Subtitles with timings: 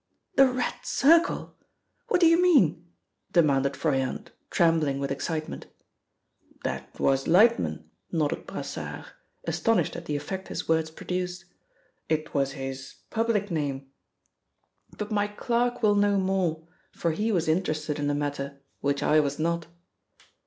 [0.35, 1.55] "The Red Circle!
[2.07, 2.87] What do you mean?"
[3.31, 5.67] demanded Froyant, trembling with excitement.
[6.63, 9.05] "That was Lightman," nodded Brassard,
[9.43, 11.45] astonished at the effect his words produced.
[12.09, 13.91] "It was his public name.
[14.97, 19.19] But my clerk will know more, for he was interested in the matter, which I
[19.19, 19.67] was not."